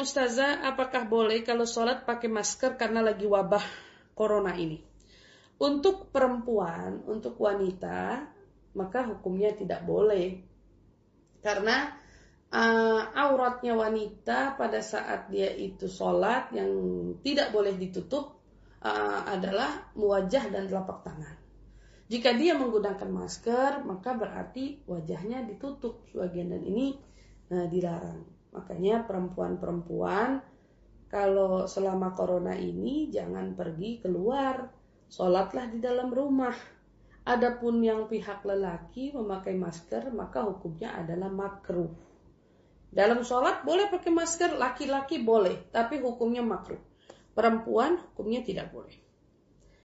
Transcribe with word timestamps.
Ustazah, 0.00 0.64
apakah 0.64 1.08
boleh 1.08 1.40
kalau 1.42 1.64
sholat 1.64 2.04
pakai 2.04 2.28
masker 2.28 2.76
karena 2.76 3.00
lagi 3.00 3.24
wabah 3.24 3.62
corona 4.12 4.52
ini? 4.54 4.80
Untuk 5.56 6.12
perempuan, 6.12 7.04
untuk 7.08 7.40
wanita, 7.40 8.28
maka 8.76 9.08
hukumnya 9.08 9.56
tidak 9.56 9.82
boleh. 9.88 10.44
Karena 11.40 11.96
uh, 12.52 13.02
auratnya 13.16 13.72
wanita 13.72 14.54
pada 14.60 14.84
saat 14.84 15.32
dia 15.32 15.48
itu 15.50 15.88
sholat 15.88 16.52
yang 16.52 16.70
tidak 17.24 17.50
boleh 17.50 17.72
ditutup 17.74 18.36
uh, 18.84 19.24
adalah 19.24 19.90
wajah 19.96 20.52
dan 20.52 20.68
telapak 20.68 21.02
tangan. 21.02 21.36
Jika 22.06 22.38
dia 22.38 22.54
menggunakan 22.54 23.10
masker, 23.10 23.82
maka 23.82 24.14
berarti 24.14 24.84
wajahnya 24.86 25.42
ditutup 25.42 26.06
sebagian 26.12 26.54
dan 26.54 26.62
ini 26.62 26.94
uh, 27.50 27.66
dilarang. 27.66 28.35
Makanya 28.54 29.06
perempuan-perempuan 29.06 30.42
kalau 31.06 31.70
selama 31.70 32.12
corona 32.18 32.58
ini 32.58 33.08
jangan 33.08 33.54
pergi 33.54 34.02
keluar, 34.02 34.66
sholatlah 35.06 35.70
di 35.70 35.78
dalam 35.78 36.10
rumah. 36.10 36.54
Adapun 37.26 37.82
yang 37.82 38.06
pihak 38.06 38.46
lelaki 38.46 39.10
memakai 39.14 39.54
masker 39.58 40.10
maka 40.14 40.46
hukumnya 40.46 40.94
adalah 40.94 41.30
makruh. 41.30 41.90
Dalam 42.90 43.22
sholat 43.26 43.66
boleh 43.66 43.90
pakai 43.90 44.08
masker, 44.08 44.56
laki-laki 44.56 45.20
boleh, 45.20 45.68
tapi 45.74 46.00
hukumnya 46.00 46.40
makruh. 46.40 46.80
Perempuan 47.34 48.00
hukumnya 48.00 48.40
tidak 48.40 48.72
boleh. 48.72 49.05